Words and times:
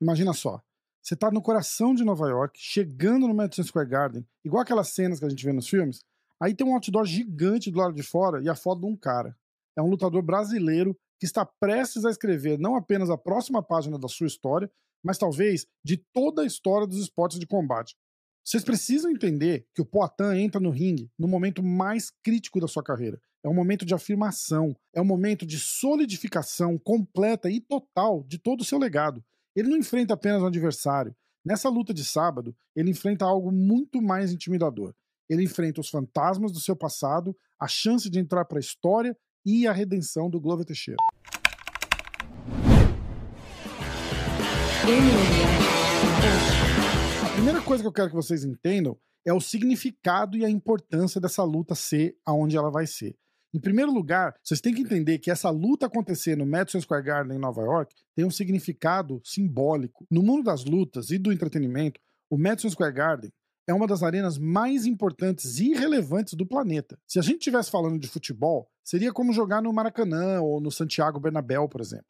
Imagina 0.00 0.32
só. 0.32 0.62
Você 1.02 1.16
tá 1.16 1.30
no 1.30 1.42
coração 1.42 1.94
de 1.94 2.04
Nova 2.04 2.28
York, 2.28 2.58
chegando 2.60 3.26
no 3.26 3.34
Madison 3.34 3.62
Square 3.62 3.88
Garden, 3.88 4.26
igual 4.44 4.62
aquelas 4.62 4.88
cenas 4.88 5.18
que 5.18 5.24
a 5.24 5.28
gente 5.28 5.44
vê 5.44 5.52
nos 5.52 5.68
filmes. 5.68 6.04
Aí 6.40 6.54
tem 6.54 6.66
um 6.66 6.74
outdoor 6.74 7.04
gigante 7.04 7.70
do 7.70 7.78
lado 7.78 7.94
de 7.94 8.02
fora 8.02 8.42
e 8.42 8.48
a 8.48 8.54
foto 8.54 8.80
de 8.80 8.86
um 8.86 8.96
cara. 8.96 9.36
É 9.76 9.82
um 9.82 9.88
lutador 9.88 10.22
brasileiro 10.22 10.96
que 11.18 11.26
está 11.26 11.44
prestes 11.44 12.04
a 12.04 12.10
escrever 12.10 12.58
não 12.58 12.74
apenas 12.74 13.10
a 13.10 13.18
próxima 13.18 13.62
página 13.62 13.98
da 13.98 14.08
sua 14.08 14.26
história, 14.26 14.70
mas 15.02 15.18
talvez 15.18 15.66
de 15.84 15.96
toda 15.96 16.42
a 16.42 16.46
história 16.46 16.86
dos 16.86 16.98
esportes 16.98 17.38
de 17.38 17.46
combate. 17.46 17.94
Vocês 18.42 18.64
precisam 18.64 19.10
entender 19.10 19.66
que 19.74 19.82
o 19.82 19.86
Poitin 19.86 20.34
entra 20.36 20.60
no 20.60 20.70
ringue 20.70 21.10
no 21.18 21.28
momento 21.28 21.62
mais 21.62 22.10
crítico 22.22 22.58
da 22.58 22.66
sua 22.66 22.82
carreira. 22.82 23.20
É 23.44 23.48
um 23.48 23.54
momento 23.54 23.84
de 23.84 23.94
afirmação, 23.94 24.74
é 24.94 25.00
um 25.00 25.04
momento 25.04 25.46
de 25.46 25.58
solidificação 25.58 26.78
completa 26.78 27.50
e 27.50 27.60
total 27.60 28.22
de 28.26 28.38
todo 28.38 28.62
o 28.62 28.64
seu 28.64 28.78
legado. 28.78 29.22
Ele 29.54 29.68
não 29.68 29.76
enfrenta 29.76 30.14
apenas 30.14 30.42
um 30.42 30.46
adversário. 30.46 31.14
Nessa 31.44 31.68
luta 31.68 31.92
de 31.92 32.04
sábado, 32.04 32.54
ele 32.76 32.90
enfrenta 32.90 33.24
algo 33.24 33.50
muito 33.50 34.00
mais 34.00 34.32
intimidador. 34.32 34.94
Ele 35.28 35.42
enfrenta 35.42 35.80
os 35.80 35.88
fantasmas 35.88 36.52
do 36.52 36.60
seu 36.60 36.76
passado, 36.76 37.36
a 37.58 37.66
chance 37.66 38.08
de 38.08 38.18
entrar 38.18 38.44
para 38.44 38.58
a 38.58 38.60
história 38.60 39.16
e 39.44 39.66
a 39.66 39.72
redenção 39.72 40.30
do 40.30 40.40
Glover 40.40 40.64
Teixeira. 40.64 40.98
A 47.24 47.32
primeira 47.34 47.60
coisa 47.62 47.82
que 47.82 47.88
eu 47.88 47.92
quero 47.92 48.08
que 48.08 48.14
vocês 48.14 48.44
entendam 48.44 48.96
é 49.24 49.32
o 49.32 49.40
significado 49.40 50.36
e 50.36 50.44
a 50.44 50.50
importância 50.50 51.20
dessa 51.20 51.42
luta 51.42 51.74
ser 51.74 52.16
aonde 52.24 52.56
ela 52.56 52.70
vai 52.70 52.86
ser. 52.86 53.16
Em 53.52 53.58
primeiro 53.58 53.92
lugar, 53.92 54.34
vocês 54.42 54.60
têm 54.60 54.72
que 54.72 54.82
entender 54.82 55.18
que 55.18 55.30
essa 55.30 55.50
luta 55.50 55.86
acontecer 55.86 56.36
no 56.36 56.46
Madison 56.46 56.80
Square 56.80 57.04
Garden 57.04 57.36
em 57.36 57.40
Nova 57.40 57.62
York 57.62 57.94
tem 58.14 58.24
um 58.24 58.30
significado 58.30 59.20
simbólico. 59.24 60.06
No 60.08 60.22
mundo 60.22 60.44
das 60.44 60.64
lutas 60.64 61.10
e 61.10 61.18
do 61.18 61.32
entretenimento, 61.32 62.00
o 62.30 62.38
Madison 62.38 62.70
Square 62.70 62.94
Garden 62.94 63.32
é 63.66 63.74
uma 63.74 63.88
das 63.88 64.04
arenas 64.04 64.38
mais 64.38 64.86
importantes 64.86 65.58
e 65.58 65.74
relevantes 65.74 66.34
do 66.34 66.46
planeta. 66.46 66.96
Se 67.08 67.18
a 67.18 67.22
gente 67.22 67.38
estivesse 67.38 67.72
falando 67.72 67.98
de 67.98 68.06
futebol, 68.06 68.68
seria 68.84 69.12
como 69.12 69.32
jogar 69.32 69.60
no 69.60 69.72
Maracanã 69.72 70.40
ou 70.40 70.60
no 70.60 70.70
Santiago 70.70 71.18
Bernabéu, 71.18 71.68
por 71.68 71.80
exemplo. 71.80 72.06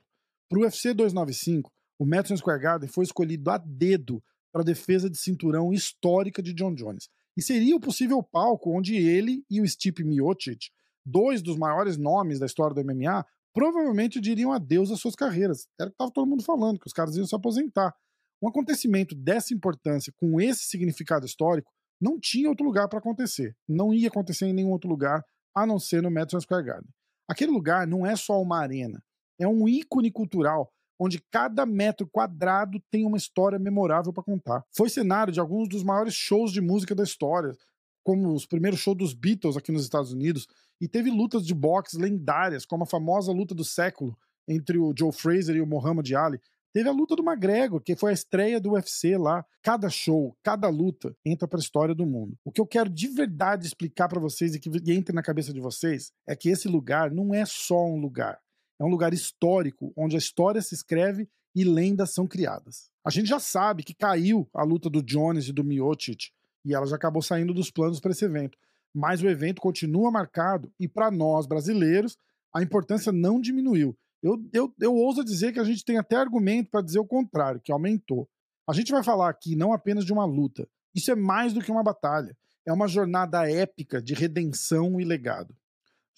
Para 0.47 0.59
o 0.59 0.63
UFC 0.63 0.93
295, 0.93 1.71
o 1.99 2.05
Madison 2.05 2.37
Square 2.37 2.63
Garden 2.63 2.89
foi 2.89 3.05
escolhido 3.05 3.51
a 3.51 3.57
dedo 3.57 4.23
para 4.53 4.61
a 4.61 4.65
defesa 4.65 5.09
de 5.09 5.17
cinturão 5.17 5.73
histórica 5.73 6.43
de 6.43 6.53
John 6.53 6.75
Jones. 6.75 7.09
E 7.35 7.43
seria 7.43 7.77
o 7.77 7.81
possível 7.81 8.23
palco 8.23 8.77
onde 8.77 8.97
ele 8.97 9.43
e 9.49 9.61
o 9.61 9.67
Stipe 9.67 10.05
Miocic 10.05 10.69
dois 11.05 11.43
dos 11.43 11.57
maiores 11.57 11.97
nomes 11.97 12.39
da 12.39 12.47
história 12.47 12.75
do 12.75 12.85
MMA, 12.85 13.25
provavelmente 13.53 14.21
diriam 14.21 14.53
adeus 14.53 14.91
às 14.91 15.01
suas 15.01 15.15
carreiras. 15.15 15.67
Era 15.79 15.89
o 15.89 15.91
que 15.91 15.95
estava 15.95 16.11
todo 16.11 16.29
mundo 16.29 16.43
falando, 16.43 16.79
que 16.79 16.87
os 16.87 16.93
caras 16.93 17.17
iam 17.17 17.27
se 17.27 17.35
aposentar. 17.35 17.95
Um 18.43 18.49
acontecimento 18.49 19.15
dessa 19.15 19.53
importância, 19.53 20.13
com 20.17 20.41
esse 20.41 20.65
significado 20.65 21.27
histórico, 21.27 21.71
não 22.01 22.19
tinha 22.19 22.49
outro 22.49 22.65
lugar 22.65 22.89
para 22.89 22.99
acontecer. 22.99 23.55
Não 23.69 23.93
ia 23.93 24.09
acontecer 24.09 24.47
em 24.47 24.53
nenhum 24.53 24.71
outro 24.71 24.89
lugar, 24.89 25.23
a 25.55 25.67
não 25.67 25.79
ser 25.79 26.03
no 26.03 26.11
Madison 26.11 26.41
Square 26.41 26.65
Garden. 26.65 26.91
Aquele 27.29 27.53
lugar 27.53 27.87
não 27.87 28.07
é 28.07 28.17
só 28.17 28.41
uma 28.41 28.59
arena, 28.59 29.03
é 29.39 29.47
um 29.47 29.69
ícone 29.69 30.11
cultural 30.11 30.73
onde 31.01 31.19
cada 31.31 31.65
metro 31.65 32.07
quadrado 32.07 32.79
tem 32.91 33.07
uma 33.07 33.17
história 33.17 33.59
memorável 33.59 34.13
para 34.13 34.23
contar. 34.23 34.63
Foi 34.71 34.91
cenário 34.91 35.33
de 35.33 35.41
alguns 35.41 35.67
dos 35.67 35.83
maiores 35.83 36.13
shows 36.13 36.53
de 36.53 36.61
música 36.61 36.95
da 36.95 37.03
história, 37.03 37.57
como 38.03 38.33
os 38.33 38.47
primeiros 38.47 38.81
shows 38.81 38.97
dos 38.97 39.15
Beatles 39.15 39.57
aqui 39.57 39.73
nos 39.73 39.83
Estados 39.83 40.13
Unidos, 40.13 40.47
e 40.81 40.89
teve 40.89 41.11
lutas 41.11 41.45
de 41.45 41.55
boxe 41.55 41.99
lendárias, 41.99 42.65
como 42.65 42.85
a 42.85 42.87
famosa 42.87 43.33
luta 43.33 43.55
do 43.55 43.65
século 43.65 44.17
entre 44.49 44.79
o 44.79 44.93
Joe 44.97 45.13
Fraser 45.13 45.57
e 45.57 45.61
o 45.61 45.67
Muhammad 45.67 46.11
Ali. 46.13 46.41
Teve 46.73 46.89
a 46.89 46.93
luta 46.93 47.17
do 47.17 47.23
McGregor, 47.23 47.81
que 47.81 47.97
foi 47.97 48.13
a 48.13 48.15
estreia 48.15 48.61
do 48.61 48.73
UFC 48.73 49.17
lá. 49.17 49.45
Cada 49.61 49.91
show, 49.91 50.37
cada 50.43 50.69
luta 50.69 51.17
entra 51.25 51.49
para 51.49 51.59
a 51.59 51.63
história 51.63 51.95
do 51.95 52.07
mundo. 52.07 52.39
O 52.45 52.53
que 52.53 52.61
eu 52.61 52.67
quero 52.67 52.89
de 52.89 53.09
verdade 53.09 53.67
explicar 53.67 54.09
para 54.09 54.21
vocês 54.21 54.55
e 54.55 54.61
que 54.61 54.71
entre 54.93 55.15
na 55.15 55.23
cabeça 55.23 55.53
de 55.53 55.61
vocês 55.61 56.13
é 56.27 56.37
que 56.37 56.49
esse 56.49 56.69
lugar 56.69 57.11
não 57.11 57.35
é 57.35 57.45
só 57.45 57.85
um 57.85 58.01
lugar. 58.01 58.39
É 58.79 58.85
um 58.85 58.89
lugar 58.89 59.13
histórico 59.13 59.93
onde 59.97 60.15
a 60.15 60.19
história 60.19 60.63
se 60.63 60.75
escreve 60.75 61.29
e 61.55 61.65
lendas 61.65 62.15
são 62.15 62.27
criadas. 62.27 62.89
A 63.05 63.11
gente 63.11 63.29
já 63.29 63.41
sabe 63.41 63.83
que 63.83 63.93
caiu 63.93 64.49
a 64.55 64.63
luta 64.63 64.89
do 64.89 65.03
Jones 65.03 65.49
e 65.49 65.53
do 65.53 65.65
Miocic 65.65 66.31
e 66.65 66.75
ela 66.75 66.87
já 66.87 66.97
acabou 66.97 67.23
saindo 67.23 67.55
dos 67.55 67.71
planos 67.71 68.01
para 68.01 68.11
esse 68.11 68.25
evento. 68.25 68.59
Mas 68.95 69.23
o 69.23 69.29
evento 69.29 69.61
continua 69.61 70.11
marcado 70.11 70.73
e 70.79 70.89
para 70.89 71.11
nós 71.11 71.47
brasileiros 71.47 72.17
a 72.55 72.63
importância 72.63 73.13
não 73.13 73.41
diminuiu. 73.41 73.97
Eu, 74.23 74.39
eu, 74.53 74.75
eu 74.81 74.95
ouso 74.95 75.25
dizer 75.25 75.53
que 75.53 75.61
a 75.61 75.65
gente 75.65 75.85
tem 75.85 75.97
até 75.97 76.17
argumento 76.17 76.71
para 76.71 76.83
dizer 76.83 76.99
o 76.99 77.07
contrário, 77.07 77.61
que 77.61 77.73
aumentou. 77.73 78.29
A 78.69 78.73
gente 78.73 78.93
vai 78.93 79.03
falar 79.03 79.31
aqui 79.31 79.57
não 79.57 79.73
apenas 79.73 80.05
de 80.05 80.13
uma 80.13 80.25
luta, 80.25 80.69
isso 80.95 81.11
é 81.11 81.15
mais 81.15 81.53
do 81.53 81.61
que 81.61 81.71
uma 81.71 81.83
batalha. 81.83 82.37
É 82.67 82.73
uma 82.73 82.87
jornada 82.87 83.51
épica 83.51 84.03
de 84.03 84.13
redenção 84.13 85.01
e 85.01 85.05
legado. 85.05 85.55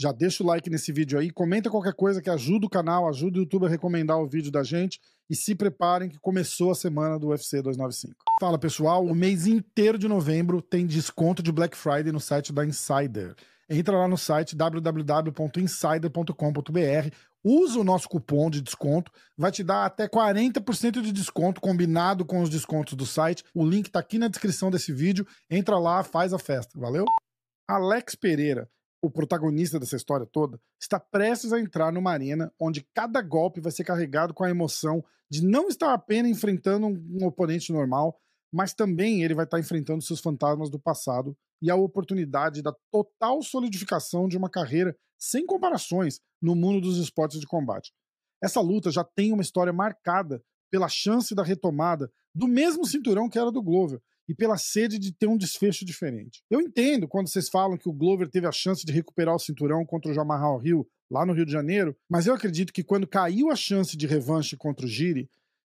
Já 0.02 0.10
deixa 0.10 0.42
o 0.42 0.46
like 0.48 0.68
nesse 0.68 0.90
vídeo 0.90 1.16
aí, 1.16 1.30
comenta 1.30 1.70
qualquer 1.70 1.94
coisa 1.94 2.20
que 2.20 2.28
ajuda 2.28 2.66
o 2.66 2.68
canal, 2.68 3.08
ajuda 3.08 3.38
o 3.38 3.42
YouTube 3.42 3.66
a 3.66 3.68
recomendar 3.68 4.18
o 4.18 4.26
vídeo 4.26 4.50
da 4.50 4.64
gente 4.64 5.00
e 5.30 5.36
se 5.36 5.54
preparem 5.54 6.08
que 6.08 6.18
começou 6.18 6.72
a 6.72 6.74
semana 6.74 7.20
do 7.20 7.28
UFC 7.28 7.62
295. 7.62 8.16
Fala 8.40 8.58
pessoal, 8.58 9.06
o 9.06 9.14
mês 9.14 9.46
inteiro 9.46 9.96
de 9.96 10.08
novembro 10.08 10.60
tem 10.60 10.88
desconto 10.88 11.40
de 11.40 11.52
Black 11.52 11.76
Friday 11.76 12.10
no 12.10 12.18
site 12.18 12.52
da 12.52 12.66
Insider. 12.66 13.36
Entra 13.70 13.96
lá 13.96 14.08
no 14.08 14.18
site 14.18 14.56
www.insider.com.br, 14.56 17.14
usa 17.44 17.78
o 17.78 17.84
nosso 17.84 18.08
cupom 18.08 18.50
de 18.50 18.60
desconto, 18.60 19.12
vai 19.38 19.52
te 19.52 19.62
dar 19.62 19.86
até 19.86 20.08
40% 20.08 21.00
de 21.00 21.12
desconto 21.12 21.60
combinado 21.60 22.24
com 22.24 22.42
os 22.42 22.50
descontos 22.50 22.94
do 22.94 23.06
site. 23.06 23.44
O 23.54 23.64
link 23.64 23.88
tá 23.88 24.00
aqui 24.00 24.18
na 24.18 24.26
descrição 24.26 24.68
desse 24.68 24.92
vídeo. 24.92 25.24
Entra 25.48 25.78
lá, 25.78 26.02
faz 26.02 26.32
a 26.32 26.40
festa. 26.40 26.76
Valeu? 26.76 27.04
Alex 27.68 28.16
Pereira 28.16 28.68
o 29.02 29.10
protagonista 29.10 29.80
dessa 29.80 29.96
história 29.96 30.24
toda, 30.24 30.60
está 30.80 30.98
prestes 31.00 31.52
a 31.52 31.58
entrar 31.58 31.92
numa 31.92 32.12
arena 32.12 32.52
onde 32.58 32.86
cada 32.94 33.20
golpe 33.20 33.60
vai 33.60 33.72
ser 33.72 33.82
carregado 33.82 34.32
com 34.32 34.44
a 34.44 34.50
emoção 34.50 35.04
de 35.28 35.44
não 35.44 35.66
estar 35.68 35.92
apenas 35.92 36.30
enfrentando 36.30 36.86
um 36.86 37.26
oponente 37.26 37.72
normal, 37.72 38.16
mas 38.52 38.72
também 38.72 39.24
ele 39.24 39.34
vai 39.34 39.44
estar 39.44 39.58
enfrentando 39.58 40.02
seus 40.02 40.20
fantasmas 40.20 40.70
do 40.70 40.78
passado 40.78 41.36
e 41.60 41.70
a 41.70 41.74
oportunidade 41.74 42.62
da 42.62 42.72
total 42.92 43.42
solidificação 43.42 44.28
de 44.28 44.36
uma 44.36 44.48
carreira 44.48 44.96
sem 45.18 45.44
comparações 45.44 46.20
no 46.40 46.54
mundo 46.54 46.80
dos 46.80 46.98
esportes 46.98 47.40
de 47.40 47.46
combate. 47.46 47.92
Essa 48.42 48.60
luta 48.60 48.90
já 48.90 49.02
tem 49.02 49.32
uma 49.32 49.42
história 49.42 49.72
marcada 49.72 50.42
pela 50.70 50.88
chance 50.88 51.34
da 51.34 51.42
retomada 51.42 52.10
do 52.34 52.46
mesmo 52.46 52.84
cinturão 52.84 53.28
que 53.28 53.38
era 53.38 53.50
do 53.50 53.62
Glover, 53.62 54.00
e 54.28 54.34
pela 54.34 54.56
sede 54.56 54.98
de 54.98 55.12
ter 55.12 55.26
um 55.26 55.36
desfecho 55.36 55.84
diferente. 55.84 56.42
Eu 56.50 56.60
entendo 56.60 57.08
quando 57.08 57.28
vocês 57.28 57.48
falam 57.48 57.76
que 57.76 57.88
o 57.88 57.92
Glover 57.92 58.28
teve 58.28 58.46
a 58.46 58.52
chance 58.52 58.84
de 58.84 58.92
recuperar 58.92 59.34
o 59.34 59.38
cinturão 59.38 59.84
contra 59.84 60.10
o 60.10 60.14
Jamarral 60.14 60.64
Hill 60.64 60.86
lá 61.10 61.26
no 61.26 61.32
Rio 61.32 61.44
de 61.44 61.52
Janeiro, 61.52 61.96
mas 62.08 62.26
eu 62.26 62.34
acredito 62.34 62.72
que 62.72 62.82
quando 62.82 63.06
caiu 63.06 63.50
a 63.50 63.56
chance 63.56 63.96
de 63.96 64.06
revanche 64.06 64.56
contra 64.56 64.86
o 64.86 64.88
Giri, 64.88 65.28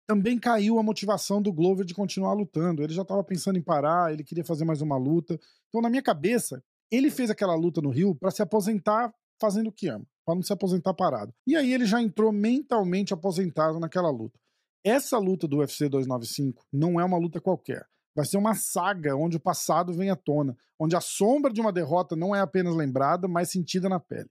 também 0.08 0.38
caiu 0.38 0.78
a 0.78 0.84
motivação 0.84 1.42
do 1.42 1.54
Glover 1.54 1.86
de 1.86 1.94
continuar 1.94 2.34
lutando. 2.34 2.84
Ele 2.84 2.94
já 2.94 3.02
estava 3.02 3.24
pensando 3.24 3.58
em 3.58 3.62
parar, 3.62 4.12
ele 4.12 4.24
queria 4.24 4.44
fazer 4.44 4.66
mais 4.66 4.82
uma 4.82 4.98
luta. 4.98 5.40
Então, 5.70 5.82
na 5.82 5.90
minha 5.90 6.02
cabeça, 6.02 6.62
ele 6.92 7.10
fez 7.10 7.30
aquela 7.30 7.56
luta 7.56 7.82
no 7.82 7.90
Rio 7.90 8.14
para 8.14 8.30
se 8.30 8.42
aposentar 8.42 9.14
fazendo 9.40 9.68
o 9.68 9.72
que 9.72 9.88
ama, 9.88 10.06
para 10.26 10.36
não 10.36 10.44
se 10.44 10.54
aposentar 10.54 10.94
parado. 10.94 11.34
E 11.48 11.56
aí 11.56 11.74
ele 11.74 11.86
já 11.86 12.02
entrou 12.02 12.32
mentalmente 12.32 13.14
aposentado 13.14 13.80
naquela 13.80 14.12
luta. 14.12 14.38
Essa 14.84 15.18
luta 15.18 15.48
do 15.48 15.58
UFC 15.58 15.88
295 15.88 16.64
não 16.72 17.00
é 17.00 17.06
uma 17.06 17.18
luta 17.18 17.40
qualquer. 17.40 17.88
Vai 18.16 18.26
ser 18.26 18.38
uma 18.38 18.56
saga 18.56 19.16
onde 19.16 19.38
o 19.38 19.40
passado 19.40 19.94
vem 19.94 20.10
à 20.10 20.16
tona, 20.16 20.56
onde 20.80 20.96
a 20.96 21.02
sombra 21.02 21.52
de 21.52 21.62
uma 21.62 21.72
derrota 21.72 22.16
não 22.16 22.36
é 22.36 22.42
apenas 22.42 22.76
lembrada, 22.76 23.28
mas 23.28 23.52
sentida 23.52 23.88
na 23.88 24.00
pele. 24.00 24.30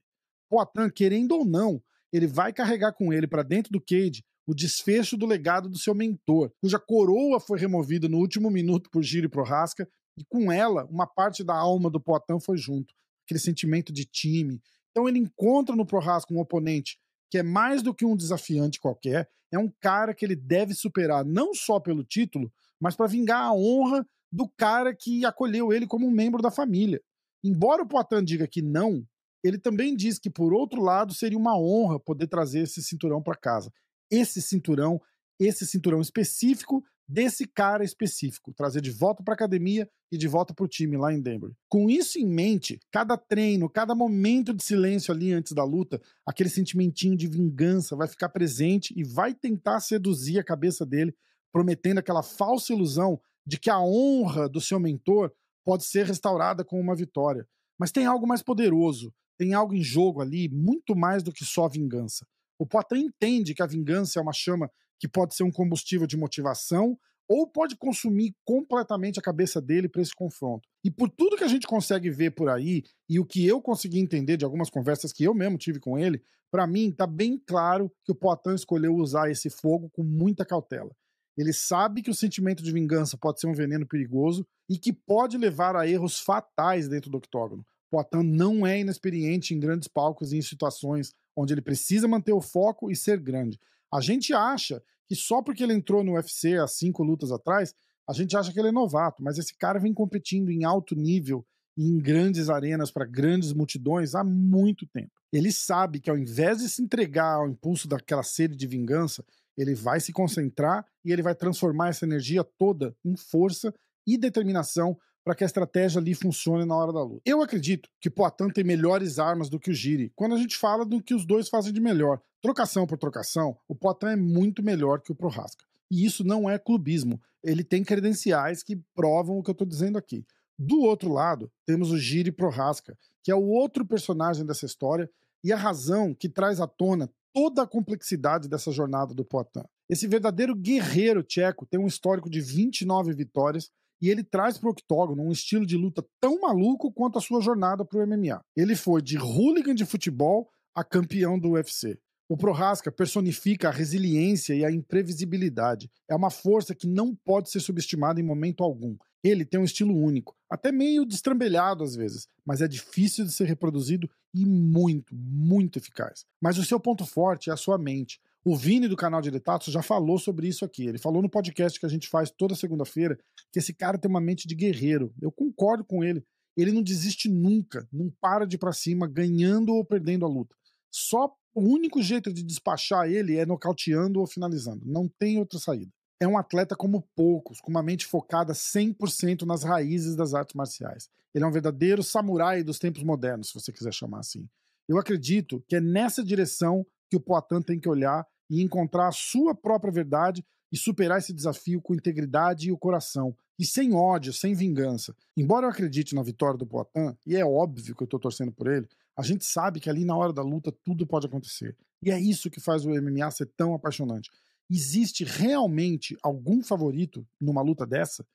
Poitin, 0.49 0.89
querendo 0.93 1.31
ou 1.31 1.45
não, 1.45 1.81
ele 2.11 2.27
vai 2.27 2.53
carregar 2.53 2.93
com 2.93 3.11
ele 3.11 3.25
para 3.25 3.43
dentro 3.43 3.71
do 3.71 3.81
cage 3.81 4.23
o 4.45 4.53
desfecho 4.53 5.15
do 5.15 5.25
legado 5.25 5.69
do 5.69 5.77
seu 5.77 5.95
mentor, 5.95 6.51
cuja 6.59 6.79
coroa 6.79 7.39
foi 7.39 7.59
removida 7.59 8.09
no 8.09 8.17
último 8.17 8.49
minuto 8.49 8.89
por 8.89 9.01
Giro 9.01 9.27
e 9.27 9.29
Prohaska, 9.29 9.87
e 10.17 10.25
com 10.25 10.51
ela, 10.51 10.85
uma 10.85 11.07
parte 11.07 11.43
da 11.43 11.55
alma 11.55 11.89
do 11.89 12.01
Poitin 12.01 12.39
foi 12.39 12.57
junto, 12.57 12.93
aquele 13.23 13.39
sentimento 13.39 13.93
de 13.93 14.03
time. 14.03 14.61
Então 14.89 15.07
ele 15.07 15.19
encontra 15.19 15.75
no 15.75 15.85
Prohaska 15.85 16.33
um 16.33 16.39
oponente 16.39 16.99
que 17.29 17.37
é 17.37 17.43
mais 17.43 17.81
do 17.81 17.93
que 17.93 18.05
um 18.05 18.15
desafiante 18.15 18.79
qualquer, 18.79 19.29
é 19.53 19.57
um 19.57 19.71
cara 19.79 20.13
que 20.13 20.25
ele 20.25 20.35
deve 20.35 20.73
superar 20.73 21.23
não 21.23 21.53
só 21.53 21.79
pelo 21.79 22.03
título, 22.03 22.51
mas 22.81 22.95
para 22.95 23.07
vingar 23.07 23.43
a 23.43 23.53
honra 23.53 24.05
do 24.31 24.49
cara 24.57 24.95
que 24.95 25.23
acolheu 25.23 25.71
ele 25.71 25.85
como 25.85 26.07
um 26.07 26.11
membro 26.11 26.41
da 26.41 26.49
família. 26.49 26.99
Embora 27.43 27.83
o 27.83 27.87
Poitin 27.87 28.23
diga 28.23 28.47
que 28.47 28.61
não, 28.61 29.05
ele 29.43 29.57
também 29.57 29.95
diz 29.95 30.17
que, 30.17 30.29
por 30.29 30.53
outro 30.53 30.81
lado, 30.81 31.13
seria 31.13 31.37
uma 31.37 31.57
honra 31.57 31.99
poder 31.99 32.27
trazer 32.27 32.61
esse 32.61 32.81
cinturão 32.81 33.21
para 33.21 33.35
casa. 33.35 33.71
Esse 34.09 34.41
cinturão, 34.41 34.99
esse 35.39 35.65
cinturão 35.65 36.01
específico 36.01 36.83
desse 37.07 37.45
cara 37.45 37.83
específico, 37.83 38.53
trazer 38.53 38.79
de 38.79 38.91
volta 38.91 39.21
para 39.21 39.33
a 39.33 39.35
academia 39.35 39.89
e 40.09 40.17
de 40.17 40.29
volta 40.29 40.53
para 40.53 40.63
o 40.63 40.67
time 40.67 40.95
lá 40.95 41.13
em 41.13 41.21
Denver. 41.21 41.51
Com 41.67 41.89
isso 41.89 42.17
em 42.17 42.25
mente, 42.25 42.79
cada 42.89 43.17
treino, 43.17 43.69
cada 43.69 43.93
momento 43.93 44.53
de 44.53 44.63
silêncio 44.63 45.13
ali 45.13 45.33
antes 45.33 45.51
da 45.51 45.63
luta, 45.63 46.01
aquele 46.25 46.49
sentimentinho 46.49 47.17
de 47.17 47.27
vingança 47.27 47.97
vai 47.97 48.07
ficar 48.07 48.29
presente 48.29 48.93
e 48.95 49.03
vai 49.03 49.33
tentar 49.33 49.81
seduzir 49.81 50.39
a 50.39 50.43
cabeça 50.43 50.85
dele 50.85 51.13
prometendo 51.51 51.99
aquela 51.99 52.23
falsa 52.23 52.73
ilusão 52.73 53.19
de 53.45 53.59
que 53.59 53.69
a 53.69 53.79
honra 53.79 54.47
do 54.47 54.61
seu 54.61 54.79
mentor 54.79 55.31
pode 55.63 55.83
ser 55.83 56.05
restaurada 56.05 56.63
com 56.63 56.79
uma 56.79 56.95
vitória. 56.95 57.47
Mas 57.77 57.91
tem 57.91 58.05
algo 58.05 58.27
mais 58.27 58.41
poderoso, 58.41 59.13
tem 59.37 59.53
algo 59.53 59.73
em 59.73 59.81
jogo 59.81 60.21
ali, 60.21 60.49
muito 60.49 60.95
mais 60.95 61.23
do 61.23 61.31
que 61.31 61.43
só 61.43 61.67
vingança. 61.67 62.25
O 62.59 62.65
Poitin 62.65 63.05
entende 63.05 63.55
que 63.55 63.63
a 63.63 63.67
vingança 63.67 64.19
é 64.19 64.21
uma 64.21 64.33
chama 64.33 64.69
que 64.99 65.07
pode 65.07 65.35
ser 65.35 65.43
um 65.43 65.51
combustível 65.51 66.05
de 66.05 66.15
motivação 66.15 66.97
ou 67.27 67.47
pode 67.47 67.75
consumir 67.75 68.35
completamente 68.45 69.17
a 69.17 69.21
cabeça 69.21 69.61
dele 69.61 69.87
para 69.87 70.01
esse 70.01 70.13
confronto. 70.13 70.67
E 70.83 70.91
por 70.91 71.09
tudo 71.09 71.37
que 71.37 71.43
a 71.43 71.47
gente 71.47 71.65
consegue 71.65 72.09
ver 72.09 72.31
por 72.31 72.49
aí 72.49 72.83
e 73.09 73.19
o 73.19 73.25
que 73.25 73.45
eu 73.47 73.61
consegui 73.61 73.99
entender 73.99 74.37
de 74.37 74.45
algumas 74.45 74.69
conversas 74.69 75.11
que 75.11 75.23
eu 75.23 75.33
mesmo 75.33 75.57
tive 75.57 75.79
com 75.79 75.97
ele, 75.97 76.21
para 76.51 76.67
mim 76.67 76.89
está 76.89 77.07
bem 77.07 77.41
claro 77.47 77.91
que 78.03 78.11
o 78.11 78.15
Poitin 78.15 78.53
escolheu 78.53 78.93
usar 78.93 79.31
esse 79.31 79.49
fogo 79.49 79.89
com 79.89 80.03
muita 80.03 80.45
cautela. 80.45 80.91
Ele 81.37 81.53
sabe 81.53 82.01
que 82.01 82.09
o 82.09 82.15
sentimento 82.15 82.61
de 82.63 82.71
vingança 82.71 83.17
pode 83.17 83.39
ser 83.39 83.47
um 83.47 83.53
veneno 83.53 83.87
perigoso 83.87 84.45
e 84.69 84.77
que 84.77 84.91
pode 84.91 85.37
levar 85.37 85.75
a 85.75 85.87
erros 85.87 86.19
fatais 86.19 86.87
dentro 86.87 87.09
do 87.09 87.17
octógono. 87.17 87.65
Poitin 87.89 88.23
não 88.23 88.65
é 88.65 88.79
inexperiente 88.79 89.53
em 89.53 89.59
grandes 89.59 89.87
palcos 89.87 90.31
e 90.31 90.37
em 90.37 90.41
situações 90.41 91.13
onde 91.35 91.53
ele 91.53 91.61
precisa 91.61 92.07
manter 92.07 92.33
o 92.33 92.41
foco 92.41 92.89
e 92.89 92.95
ser 92.95 93.19
grande. 93.19 93.59
A 93.93 93.99
gente 93.99 94.33
acha 94.33 94.81
que 95.07 95.15
só 95.15 95.41
porque 95.41 95.63
ele 95.63 95.73
entrou 95.73 96.03
no 96.03 96.13
UFC 96.13 96.57
há 96.57 96.67
cinco 96.67 97.03
lutas 97.03 97.31
atrás, 97.31 97.75
a 98.07 98.13
gente 98.13 98.35
acha 98.35 98.51
que 98.51 98.59
ele 98.59 98.69
é 98.69 98.71
novato, 98.71 99.21
mas 99.21 99.37
esse 99.37 99.55
cara 99.55 99.79
vem 99.79 99.93
competindo 99.93 100.49
em 100.49 100.63
alto 100.63 100.95
nível 100.95 101.45
e 101.77 101.85
em 101.87 101.97
grandes 101.97 102.49
arenas 102.49 102.91
para 102.91 103.05
grandes 103.05 103.53
multidões 103.53 104.15
há 104.15 104.23
muito 104.23 104.85
tempo. 104.87 105.11
Ele 105.31 105.51
sabe 105.51 105.99
que 105.99 106.09
ao 106.09 106.17
invés 106.17 106.59
de 106.59 106.69
se 106.69 106.81
entregar 106.81 107.35
ao 107.35 107.49
impulso 107.49 107.87
daquela 107.87 108.23
sede 108.23 108.55
de 108.55 108.67
vingança, 108.67 109.23
ele 109.61 109.75
vai 109.75 109.99
se 109.99 110.11
concentrar 110.11 110.85
e 111.03 111.11
ele 111.11 111.21
vai 111.21 111.35
transformar 111.35 111.89
essa 111.89 112.05
energia 112.05 112.43
toda 112.43 112.95
em 113.03 113.15
força 113.15 113.73
e 114.05 114.17
determinação 114.17 114.97
para 115.23 115.35
que 115.35 115.43
a 115.43 115.47
estratégia 115.47 115.99
ali 115.99 116.15
funcione 116.15 116.65
na 116.65 116.75
hora 116.75 116.91
da 116.91 117.03
luta. 117.03 117.21
Eu 117.25 117.41
acredito 117.41 117.87
que 117.99 118.09
Poitin 118.09 118.49
tem 118.49 118.63
melhores 118.63 119.19
armas 119.19 119.49
do 119.49 119.59
que 119.59 119.69
o 119.69 119.73
Giri, 119.73 120.11
quando 120.15 120.33
a 120.33 120.37
gente 120.37 120.57
fala 120.57 120.83
do 120.83 121.01
que 121.01 121.13
os 121.13 121.25
dois 121.25 121.47
fazem 121.47 121.71
de 121.71 121.79
melhor. 121.79 122.19
Trocação 122.41 122.87
por 122.87 122.97
trocação, 122.97 123.55
o 123.67 123.75
Poitin 123.75 124.07
é 124.07 124.15
muito 124.15 124.63
melhor 124.63 124.99
que 124.99 125.11
o 125.11 125.15
Prohaska. 125.15 125.63
E 125.91 126.05
isso 126.05 126.23
não 126.23 126.49
é 126.49 126.57
clubismo. 126.57 127.21
Ele 127.43 127.63
tem 127.63 127.83
credenciais 127.83 128.63
que 128.63 128.77
provam 128.95 129.37
o 129.37 129.43
que 129.43 129.49
eu 129.49 129.53
estou 129.53 129.67
dizendo 129.67 129.97
aqui. 129.97 130.25
Do 130.57 130.81
outro 130.81 131.11
lado, 131.11 131.51
temos 131.65 131.91
o 131.91 131.97
Giri 131.97 132.31
Prohaska, 132.31 132.97
que 133.23 133.31
é 133.31 133.35
o 133.35 133.47
outro 133.47 133.85
personagem 133.85 134.45
dessa 134.45 134.65
história 134.65 135.09
e 135.43 135.51
a 135.51 135.57
razão 135.57 136.13
que 136.13 136.29
traz 136.29 136.59
à 136.59 136.67
tona 136.67 137.11
toda 137.33 137.63
a 137.63 137.67
complexidade 137.67 138.47
dessa 138.47 138.71
jornada 138.71 139.13
do 139.13 139.25
Poitin. 139.25 139.63
Esse 139.89 140.07
verdadeiro 140.07 140.55
guerreiro 140.55 141.23
tcheco 141.23 141.65
tem 141.65 141.79
um 141.79 141.87
histórico 141.87 142.29
de 142.29 142.39
29 142.39 143.13
vitórias, 143.13 143.69
e 144.01 144.09
ele 144.09 144.23
traz 144.23 144.57
para 144.57 144.67
o 144.67 144.71
octógono 144.71 145.21
um 145.21 145.31
estilo 145.31 145.65
de 145.65 145.77
luta 145.77 146.03
tão 146.19 146.39
maluco 146.39 146.91
quanto 146.91 147.19
a 147.19 147.21
sua 147.21 147.39
jornada 147.39 147.85
para 147.85 147.99
o 147.99 148.07
MMA. 148.07 148.41
Ele 148.55 148.75
foi 148.75 149.01
de 149.01 149.17
hooligan 149.17 149.75
de 149.75 149.85
futebol 149.85 150.49
a 150.73 150.83
campeão 150.83 151.37
do 151.37 151.51
UFC. 151.51 151.99
O 152.27 152.37
Prohaska 152.37 152.91
personifica 152.91 153.67
a 153.67 153.71
resiliência 153.71 154.55
e 154.55 154.63
a 154.65 154.71
imprevisibilidade. 154.71 155.91
É 156.09 156.15
uma 156.15 156.29
força 156.29 156.73
que 156.73 156.87
não 156.87 157.13
pode 157.13 157.51
ser 157.51 157.59
subestimada 157.59 158.19
em 158.19 158.23
momento 158.23 158.63
algum. 158.63 158.95
Ele 159.23 159.45
tem 159.45 159.59
um 159.59 159.65
estilo 159.65 159.95
único, 159.95 160.35
até 160.49 160.71
meio 160.71 161.05
destrambelhado 161.05 161.83
às 161.83 161.95
vezes, 161.95 162.27
mas 162.45 162.61
é 162.61 162.67
difícil 162.67 163.23
de 163.23 163.31
ser 163.31 163.45
reproduzido 163.45 164.09
e 164.33 164.45
muito, 164.45 165.13
muito 165.15 165.77
eficaz. 165.77 166.25
Mas 166.41 166.57
o 166.57 166.65
seu 166.65 166.79
ponto 166.79 167.05
forte 167.05 167.49
é 167.49 167.53
a 167.53 167.57
sua 167.57 167.77
mente. 167.77 168.19
O 168.43 168.55
Vini 168.55 168.87
do 168.87 168.95
canal 168.95 169.21
de 169.21 169.29
Detatsu 169.29 169.69
já 169.69 169.83
falou 169.83 170.17
sobre 170.17 170.47
isso 170.47 170.65
aqui. 170.65 170.87
Ele 170.87 170.97
falou 170.97 171.21
no 171.21 171.29
podcast 171.29 171.79
que 171.79 171.85
a 171.85 171.89
gente 171.89 172.07
faz 172.07 172.31
toda 172.31 172.55
segunda-feira 172.55 173.19
que 173.51 173.59
esse 173.59 173.71
cara 173.71 173.99
tem 173.99 174.09
uma 174.09 174.19
mente 174.19 174.47
de 174.47 174.55
guerreiro. 174.55 175.13
Eu 175.21 175.31
concordo 175.31 175.85
com 175.85 176.03
ele. 176.03 176.25
Ele 176.57 176.71
não 176.71 176.81
desiste 176.81 177.29
nunca, 177.29 177.87
não 177.93 178.11
para 178.19 178.45
de 178.45 178.55
ir 178.55 178.59
pra 178.59 178.73
cima, 178.73 179.07
ganhando 179.07 179.73
ou 179.73 179.85
perdendo 179.85 180.25
a 180.25 180.29
luta. 180.29 180.55
Só 180.89 181.31
o 181.53 181.61
único 181.61 182.01
jeito 182.01 182.33
de 182.33 182.43
despachar 182.43 183.09
ele 183.09 183.37
é 183.37 183.45
nocauteando 183.45 184.19
ou 184.19 184.27
finalizando. 184.27 184.81
Não 184.85 185.07
tem 185.07 185.37
outra 185.37 185.59
saída. 185.59 185.91
É 186.21 186.27
um 186.27 186.37
atleta 186.37 186.75
como 186.75 187.01
poucos, 187.15 187.59
com 187.59 187.71
uma 187.71 187.81
mente 187.81 188.05
focada 188.05 188.53
100% 188.53 189.41
nas 189.41 189.63
raízes 189.63 190.15
das 190.15 190.35
artes 190.35 190.53
marciais. 190.53 191.09
Ele 191.33 191.43
é 191.43 191.47
um 191.47 191.51
verdadeiro 191.51 192.03
samurai 192.03 192.63
dos 192.63 192.77
tempos 192.77 193.01
modernos, 193.01 193.47
se 193.47 193.55
você 193.55 193.71
quiser 193.71 193.91
chamar 193.91 194.19
assim. 194.19 194.47
Eu 194.87 194.99
acredito 194.99 195.63
que 195.67 195.75
é 195.75 195.81
nessa 195.81 196.23
direção 196.23 196.85
que 197.09 197.17
o 197.17 197.19
Poitin 197.19 197.63
tem 197.63 197.79
que 197.79 197.89
olhar 197.89 198.23
e 198.47 198.61
encontrar 198.61 199.07
a 199.07 199.11
sua 199.11 199.55
própria 199.55 199.91
verdade 199.91 200.45
e 200.71 200.77
superar 200.77 201.17
esse 201.17 201.33
desafio 201.33 201.81
com 201.81 201.95
integridade 201.95 202.69
e 202.69 202.71
o 202.71 202.77
coração, 202.77 203.35
e 203.57 203.65
sem 203.65 203.95
ódio, 203.95 204.31
sem 204.31 204.53
vingança. 204.53 205.15
Embora 205.35 205.65
eu 205.65 205.71
acredite 205.71 206.13
na 206.13 206.21
vitória 206.21 206.55
do 206.55 206.67
Poitin, 206.67 207.17
e 207.25 207.35
é 207.35 207.43
óbvio 207.43 207.95
que 207.95 208.03
eu 208.03 208.05
estou 208.05 208.19
torcendo 208.19 208.51
por 208.51 208.67
ele, 208.67 208.87
a 209.17 209.23
gente 209.23 209.43
sabe 209.43 209.79
que 209.79 209.89
ali 209.89 210.05
na 210.05 210.15
hora 210.15 210.31
da 210.31 210.43
luta 210.43 210.71
tudo 210.83 211.07
pode 211.07 211.25
acontecer. 211.25 211.75
E 212.03 212.11
é 212.11 212.19
isso 212.19 212.49
que 212.51 212.59
faz 212.59 212.85
o 212.85 212.89
MMA 212.89 213.31
ser 213.31 213.47
tão 213.57 213.73
apaixonante. 213.73 214.29
Existe 214.73 215.25
realmente 215.25 216.15
algum 216.23 216.63
favorito 216.63 217.27
numa 217.41 217.61
luta 217.61 217.85
dessa? 217.85 218.25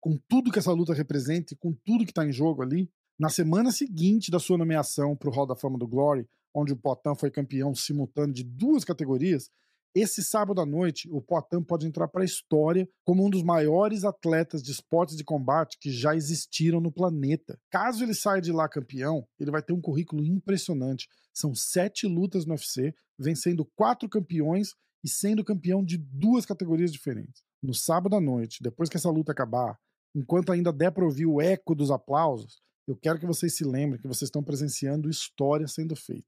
Com 0.00 0.18
tudo 0.28 0.50
que 0.50 0.58
essa 0.58 0.72
luta 0.72 0.92
representa 0.92 1.54
e 1.54 1.56
com 1.56 1.72
tudo 1.72 2.04
que 2.04 2.10
está 2.10 2.26
em 2.26 2.32
jogo 2.32 2.62
ali? 2.62 2.90
Na 3.16 3.28
semana 3.28 3.70
seguinte 3.70 4.28
da 4.28 4.40
sua 4.40 4.58
nomeação 4.58 5.14
para 5.16 5.28
o 5.28 5.32
Hall 5.32 5.46
da 5.46 5.54
Fama 5.54 5.78
do 5.78 5.86
Glory, 5.86 6.28
onde 6.52 6.72
o 6.72 6.76
Poitin 6.76 7.14
foi 7.16 7.30
campeão 7.30 7.72
simultâneo 7.76 8.34
de 8.34 8.42
duas 8.42 8.84
categorias, 8.84 9.48
esse 9.94 10.24
sábado 10.24 10.60
à 10.60 10.66
noite 10.66 11.08
o 11.08 11.22
Poitin 11.22 11.62
pode 11.62 11.86
entrar 11.86 12.08
para 12.08 12.22
a 12.22 12.24
história 12.24 12.88
como 13.04 13.24
um 13.24 13.30
dos 13.30 13.44
maiores 13.44 14.02
atletas 14.02 14.60
de 14.60 14.72
esportes 14.72 15.16
de 15.16 15.22
combate 15.22 15.78
que 15.80 15.92
já 15.92 16.16
existiram 16.16 16.80
no 16.80 16.90
planeta. 16.90 17.56
Caso 17.70 18.02
ele 18.02 18.14
saia 18.14 18.42
de 18.42 18.50
lá 18.50 18.68
campeão, 18.68 19.24
ele 19.38 19.52
vai 19.52 19.62
ter 19.62 19.72
um 19.72 19.80
currículo 19.80 20.24
impressionante. 20.24 21.06
São 21.32 21.54
sete 21.54 22.08
lutas 22.08 22.44
no 22.44 22.54
UFC, 22.54 22.92
vencendo 23.16 23.64
quatro 23.76 24.08
campeões 24.08 24.74
e 25.04 25.08
sendo 25.08 25.44
campeão 25.44 25.84
de 25.84 25.98
duas 25.98 26.46
categorias 26.46 26.90
diferentes. 26.90 27.44
No 27.62 27.74
sábado 27.74 28.16
à 28.16 28.20
noite, 28.20 28.62
depois 28.62 28.88
que 28.88 28.96
essa 28.96 29.10
luta 29.10 29.32
acabar, 29.32 29.78
enquanto 30.16 30.50
ainda 30.50 30.72
der 30.72 30.90
para 30.90 31.04
ouvir 31.04 31.26
o 31.26 31.42
eco 31.42 31.74
dos 31.74 31.90
aplausos, 31.90 32.62
eu 32.88 32.96
quero 32.96 33.18
que 33.18 33.26
vocês 33.26 33.54
se 33.54 33.64
lembrem 33.64 34.00
que 34.00 34.08
vocês 34.08 34.28
estão 34.28 34.42
presenciando 34.42 35.10
história 35.10 35.68
sendo 35.68 35.94
feita. 35.94 36.26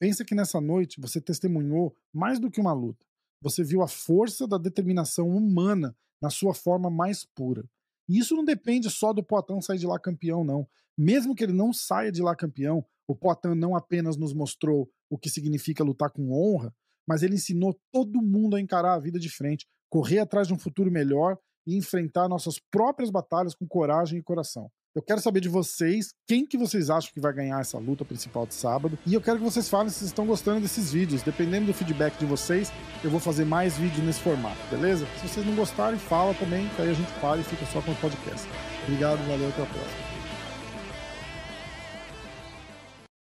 Pensa 0.00 0.24
que 0.24 0.34
nessa 0.34 0.60
noite 0.60 1.00
você 1.00 1.20
testemunhou 1.20 1.94
mais 2.12 2.40
do 2.40 2.50
que 2.50 2.60
uma 2.60 2.72
luta. 2.72 3.04
Você 3.42 3.62
viu 3.62 3.82
a 3.82 3.88
força 3.88 4.46
da 4.46 4.58
determinação 4.58 5.28
humana 5.28 5.96
na 6.20 6.30
sua 6.30 6.54
forma 6.54 6.90
mais 6.90 7.24
pura. 7.24 7.64
E 8.08 8.18
isso 8.18 8.34
não 8.34 8.44
depende 8.44 8.90
só 8.90 9.12
do 9.12 9.22
Poitin 9.22 9.60
sair 9.60 9.78
de 9.78 9.86
lá 9.86 9.98
campeão, 9.98 10.42
não. 10.42 10.66
Mesmo 10.98 11.34
que 11.34 11.44
ele 11.44 11.52
não 11.52 11.72
saia 11.72 12.10
de 12.10 12.22
lá 12.22 12.34
campeão, 12.34 12.84
o 13.06 13.14
Poitin 13.14 13.54
não 13.54 13.76
apenas 13.76 14.16
nos 14.16 14.32
mostrou 14.32 14.90
o 15.08 15.18
que 15.18 15.30
significa 15.30 15.84
lutar 15.84 16.10
com 16.10 16.32
honra, 16.32 16.74
mas 17.10 17.24
ele 17.24 17.34
ensinou 17.34 17.76
todo 17.92 18.22
mundo 18.22 18.54
a 18.54 18.60
encarar 18.60 18.94
a 18.94 19.00
vida 19.00 19.18
de 19.18 19.28
frente, 19.28 19.66
correr 19.90 20.20
atrás 20.20 20.46
de 20.46 20.54
um 20.54 20.58
futuro 20.58 20.92
melhor 20.92 21.36
e 21.66 21.76
enfrentar 21.76 22.28
nossas 22.28 22.60
próprias 22.70 23.10
batalhas 23.10 23.52
com 23.52 23.66
coragem 23.66 24.20
e 24.20 24.22
coração. 24.22 24.70
Eu 24.94 25.02
quero 25.02 25.20
saber 25.20 25.40
de 25.40 25.48
vocês 25.48 26.14
quem 26.24 26.46
que 26.46 26.56
vocês 26.56 26.88
acham 26.88 27.10
que 27.12 27.20
vai 27.20 27.32
ganhar 27.32 27.60
essa 27.60 27.78
luta 27.78 28.04
principal 28.04 28.46
de 28.46 28.54
sábado. 28.54 28.96
E 29.04 29.12
eu 29.12 29.20
quero 29.20 29.38
que 29.38 29.44
vocês 29.44 29.68
falem 29.68 29.88
se 29.88 29.96
vocês 29.96 30.10
estão 30.10 30.24
gostando 30.24 30.60
desses 30.60 30.92
vídeos. 30.92 31.22
Dependendo 31.22 31.66
do 31.66 31.74
feedback 31.74 32.16
de 32.16 32.26
vocês, 32.26 32.72
eu 33.02 33.10
vou 33.10 33.18
fazer 33.18 33.44
mais 33.44 33.76
vídeos 33.76 34.06
nesse 34.06 34.20
formato, 34.20 34.58
beleza? 34.70 35.04
Se 35.20 35.26
vocês 35.26 35.44
não 35.44 35.56
gostarem, 35.56 35.98
fala 35.98 36.32
também, 36.34 36.68
que 36.76 36.82
aí 36.82 36.90
a 36.90 36.94
gente 36.94 37.10
para 37.20 37.40
e 37.40 37.44
fica 37.44 37.66
só 37.66 37.82
com 37.82 37.90
o 37.90 37.96
podcast. 37.96 38.48
Obrigado, 38.84 39.18
valeu, 39.26 39.48
até 39.48 39.62
a 39.64 39.66
próxima. 39.66 40.19